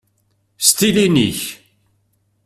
S 0.67 0.69
tilin-ik! 0.77 1.41